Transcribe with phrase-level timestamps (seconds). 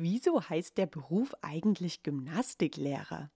[0.00, 3.32] Wieso heißt der Beruf eigentlich Gymnastiklehrer?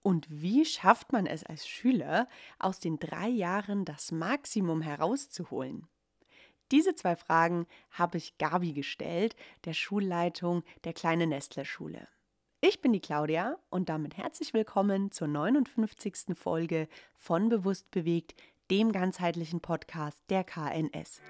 [0.00, 2.26] Und wie schafft man es als Schüler,
[2.58, 5.86] aus den drei Jahren das Maximum herauszuholen?
[6.70, 9.36] Diese zwei Fragen habe ich Gabi gestellt,
[9.66, 12.08] der Schulleitung der kleinen Nestler-Schule.
[12.62, 16.34] Ich bin die Claudia und damit herzlich willkommen zur 59.
[16.34, 18.34] Folge von Bewusst bewegt,
[18.70, 21.20] dem ganzheitlichen Podcast der KNS.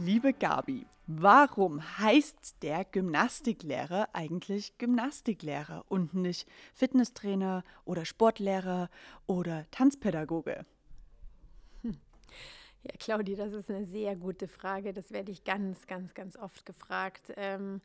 [0.00, 8.90] Liebe Gabi, warum heißt der Gymnastiklehrer eigentlich Gymnastiklehrer und nicht Fitnesstrainer oder Sportlehrer
[9.26, 10.64] oder Tanzpädagoge?
[11.82, 11.96] Hm.
[12.84, 14.92] Ja, Claudi, das ist eine sehr gute Frage.
[14.92, 17.32] Das werde ich ganz, ganz, ganz oft gefragt.
[17.36, 17.80] Ähm,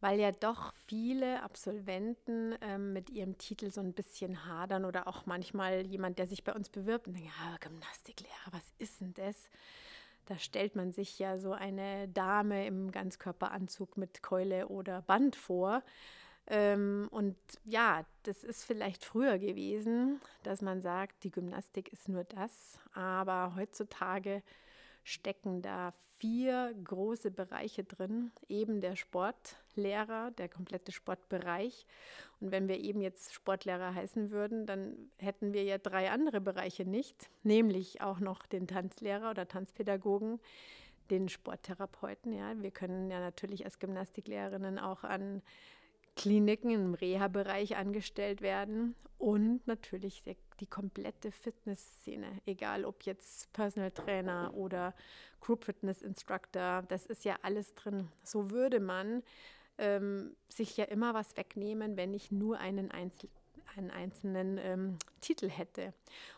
[0.00, 5.26] weil ja doch viele Absolventen ähm, mit ihrem Titel so ein bisschen hadern oder auch
[5.26, 9.50] manchmal jemand, der sich bei uns bewirbt und denkt, ja, Gymnastiklehrer, was ist denn das?
[10.26, 15.82] Da stellt man sich ja so eine Dame im Ganzkörperanzug mit Keule oder Band vor.
[16.46, 22.24] Ähm, und ja, das ist vielleicht früher gewesen, dass man sagt, die Gymnastik ist nur
[22.24, 22.78] das.
[22.94, 24.42] Aber heutzutage
[25.04, 28.32] stecken da vier große Bereiche drin.
[28.48, 31.86] Eben der Sportlehrer, der komplette Sportbereich.
[32.40, 36.84] Und wenn wir eben jetzt Sportlehrer heißen würden, dann hätten wir ja drei andere Bereiche
[36.84, 40.40] nicht, nämlich auch noch den Tanzlehrer oder Tanzpädagogen,
[41.10, 42.32] den Sporttherapeuten.
[42.32, 45.42] Ja, wir können ja natürlich als Gymnastiklehrerinnen auch an
[46.16, 53.90] Kliniken im Reha-Bereich angestellt werden und natürlich die, die komplette Fitnessszene, egal ob jetzt Personal
[53.90, 54.94] Trainer oder
[55.40, 58.08] Group Fitness Instructor, das ist ja alles drin.
[58.22, 59.22] So würde man
[59.78, 63.28] ähm, sich ja immer was wegnehmen, wenn ich nur einen Einzel
[63.76, 65.92] einen einzelnen ähm, Titel hätte.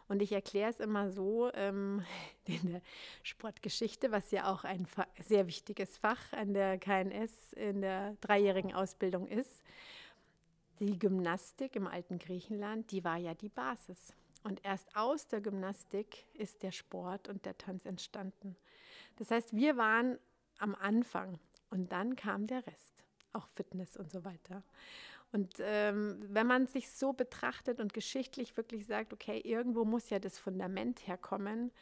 [0.08, 2.04] Und ich erkläre es immer so ähm,
[2.44, 2.82] in der
[3.22, 4.86] Sportgeschichte, was ja auch ein
[5.24, 9.62] sehr wichtiges Fach an der KNS in der dreijährigen Ausbildung ist.
[10.78, 14.12] Die Gymnastik im alten Griechenland, die war ja die Basis.
[14.42, 18.56] Und erst aus der Gymnastik ist der Sport und der Tanz entstanden.
[19.16, 20.18] Das heißt, wir waren
[20.58, 21.38] am Anfang
[21.70, 24.62] und dann kam der Rest, auch Fitness und so weiter.
[25.32, 30.18] Und ähm, wenn man sich so betrachtet und geschichtlich wirklich sagt, okay, irgendwo muss ja
[30.18, 31.72] das Fundament herkommen.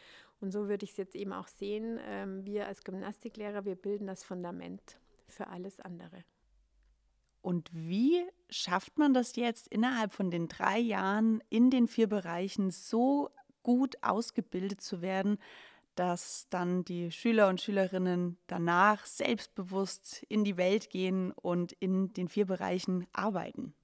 [0.41, 2.01] Und so würde ich es jetzt eben auch sehen.
[2.07, 6.25] Ähm, wir als Gymnastiklehrer, wir bilden das Fundament für alles andere.
[7.43, 12.71] Und wie schafft man das jetzt innerhalb von den drei Jahren in den vier Bereichen
[12.71, 13.31] so
[13.63, 15.39] gut ausgebildet zu werden,
[15.95, 22.29] dass dann die Schüler und Schülerinnen danach selbstbewusst in die Welt gehen und in den
[22.29, 23.75] vier Bereichen arbeiten?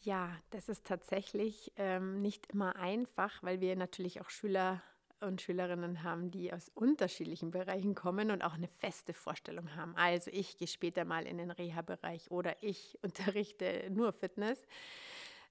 [0.00, 4.80] Ja, das ist tatsächlich ähm, nicht immer einfach, weil wir natürlich auch Schüler
[5.20, 9.96] und Schülerinnen haben, die aus unterschiedlichen Bereichen kommen und auch eine feste Vorstellung haben.
[9.96, 14.66] Also ich gehe später mal in den Reha-Bereich oder ich unterrichte nur Fitness.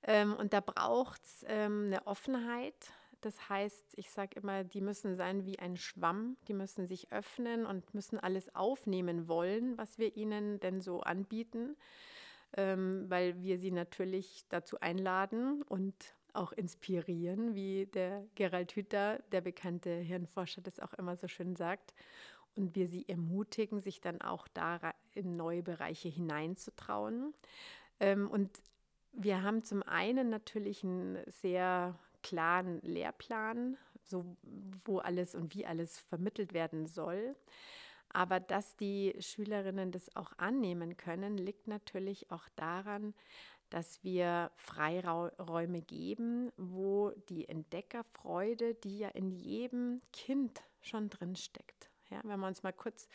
[0.04, 2.94] Ähm, und da braucht es ähm, eine Offenheit,
[3.28, 7.66] das heißt, ich sage immer, die müssen sein wie ein Schwamm, die müssen sich öffnen
[7.66, 11.76] und müssen alles aufnehmen wollen, was wir ihnen denn so anbieten,
[12.56, 15.94] ähm, weil wir sie natürlich dazu einladen und
[16.32, 21.94] auch inspirieren, wie der Gerald Hüther, der bekannte Hirnforscher, das auch immer so schön sagt.
[22.56, 27.34] Und wir sie ermutigen, sich dann auch da in neue Bereiche hineinzutrauen.
[28.00, 28.50] Ähm, und
[29.12, 34.38] wir haben zum einen natürlich ein sehr klaren Lehrplan, so
[34.84, 37.36] wo alles und wie alles vermittelt werden soll.
[38.10, 43.14] Aber dass die Schülerinnen das auch annehmen können, liegt natürlich auch daran,
[43.70, 51.90] dass wir Freiräume geben, wo die Entdeckerfreude, die ja in jedem Kind schon drin steckt.
[52.10, 53.08] Ja, wenn wir uns mal kurz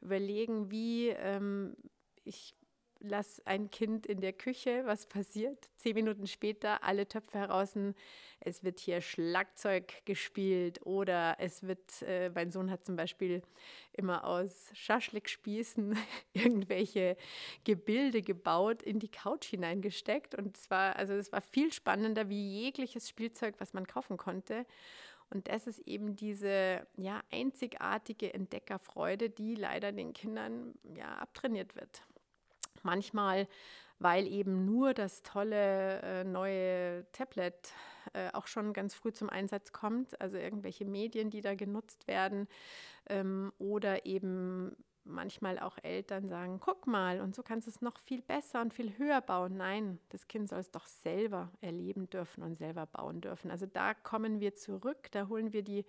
[0.00, 1.76] überlegen, wie ähm,
[2.24, 2.55] ich
[3.00, 5.58] lass ein Kind in der Küche, was passiert?
[5.76, 7.74] Zehn Minuten später alle Töpfe heraus,
[8.40, 13.42] es wird hier Schlagzeug gespielt oder es wird, äh, mein Sohn hat zum Beispiel
[13.92, 15.96] immer aus Schaschlikspießen
[16.32, 17.16] irgendwelche
[17.64, 23.08] Gebilde gebaut, in die Couch hineingesteckt und zwar, also es war viel spannender wie jegliches
[23.08, 24.66] Spielzeug, was man kaufen konnte.
[25.30, 32.02] Und das ist eben diese ja, einzigartige Entdeckerfreude, die leider den Kindern ja, abtrainiert wird.
[32.86, 33.48] Manchmal,
[33.98, 37.72] weil eben nur das tolle äh, neue Tablet
[38.14, 42.48] äh, auch schon ganz früh zum Einsatz kommt, also irgendwelche Medien, die da genutzt werden
[43.08, 47.98] ähm, oder eben manchmal auch Eltern sagen, guck mal, und so kannst du es noch
[47.98, 49.56] viel besser und viel höher bauen.
[49.56, 53.50] Nein, das Kind soll es doch selber erleben dürfen und selber bauen dürfen.
[53.50, 55.84] Also da kommen wir zurück, da holen wir die,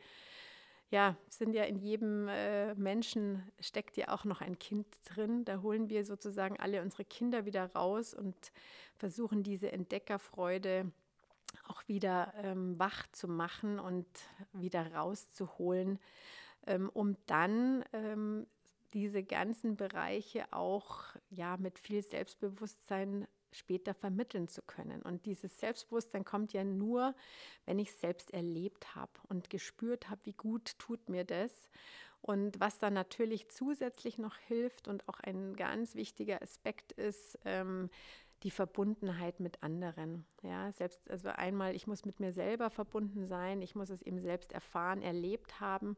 [0.90, 5.44] ja, sind ja in jedem äh, Menschen steckt ja auch noch ein Kind drin.
[5.44, 8.36] Da holen wir sozusagen alle unsere Kinder wieder raus und
[8.96, 10.92] versuchen diese Entdeckerfreude
[11.68, 14.08] auch wieder ähm, wach zu machen und
[14.54, 16.00] wieder rauszuholen,
[16.66, 18.48] ähm, um dann ähm,
[18.94, 25.02] diese ganzen Bereiche auch ja mit viel Selbstbewusstsein später vermitteln zu können.
[25.02, 27.16] Und dieses Selbstbewusstsein kommt ja nur,
[27.66, 31.70] wenn ich es selbst erlebt habe und gespürt habe, wie gut tut mir das.
[32.22, 37.90] Und was dann natürlich zusätzlich noch hilft und auch ein ganz wichtiger Aspekt ist, ähm,
[38.44, 40.26] die Verbundenheit mit anderen.
[40.44, 44.20] Ja, selbst, also einmal, ich muss mit mir selber verbunden sein, ich muss es eben
[44.20, 45.98] selbst erfahren, erlebt haben.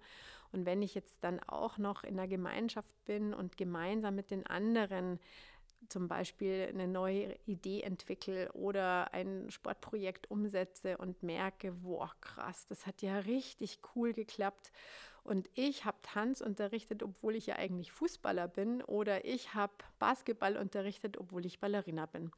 [0.51, 4.47] Und wenn ich jetzt dann auch noch in der Gemeinschaft bin und gemeinsam mit den
[4.47, 5.19] anderen
[5.87, 12.85] zum Beispiel eine neue Idee entwickle oder ein Sportprojekt umsetze und merke, boah, krass, das
[12.85, 14.71] hat ja richtig cool geklappt.
[15.23, 20.57] Und ich habe Tanz unterrichtet, obwohl ich ja eigentlich Fußballer bin, oder ich habe Basketball
[20.57, 22.31] unterrichtet, obwohl ich Ballerina bin.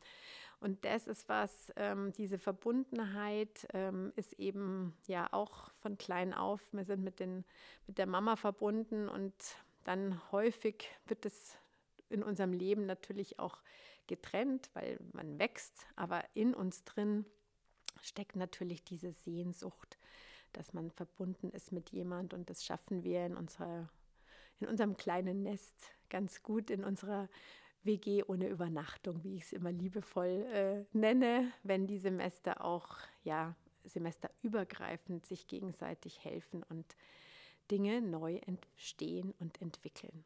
[0.59, 6.61] Und das ist was, ähm, diese Verbundenheit ähm, ist eben ja auch von klein auf.
[6.71, 7.45] Wir sind mit, den,
[7.87, 9.33] mit der Mama verbunden und
[9.83, 11.57] dann häufig wird es
[12.11, 13.61] in unserem Leben natürlich auch
[14.07, 17.25] getrennt, weil man wächst, aber in uns drin
[18.01, 19.97] steckt natürlich diese Sehnsucht,
[20.53, 23.89] dass man verbunden ist mit jemand und das schaffen wir in unserer
[24.59, 27.29] in unserem kleinen Nest ganz gut in unserer
[27.83, 33.55] WG ohne Übernachtung, wie ich es immer liebevoll äh, nenne, wenn die Semester auch ja
[33.83, 36.95] semesterübergreifend sich gegenseitig helfen und
[37.71, 40.23] Dinge neu entstehen und entwickeln.